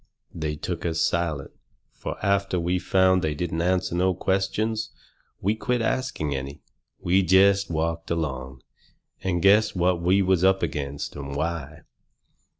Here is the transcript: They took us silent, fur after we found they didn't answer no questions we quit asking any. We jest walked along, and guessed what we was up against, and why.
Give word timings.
They 0.33 0.55
took 0.55 0.83
us 0.83 0.99
silent, 0.99 1.51
fur 1.91 2.15
after 2.23 2.59
we 2.59 2.79
found 2.79 3.21
they 3.21 3.35
didn't 3.35 3.61
answer 3.61 3.93
no 3.93 4.15
questions 4.15 4.89
we 5.41 5.53
quit 5.53 5.79
asking 5.83 6.33
any. 6.33 6.63
We 6.99 7.21
jest 7.21 7.69
walked 7.69 8.09
along, 8.09 8.63
and 9.23 9.43
guessed 9.43 9.75
what 9.75 10.01
we 10.01 10.23
was 10.23 10.43
up 10.43 10.63
against, 10.63 11.15
and 11.15 11.35
why. 11.35 11.81